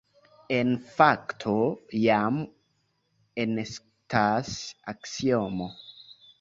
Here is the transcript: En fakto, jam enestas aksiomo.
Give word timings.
En 0.55 0.69
fakto, 0.95 1.53
jam 2.07 2.41
enestas 3.45 4.53
aksiomo. 4.97 5.73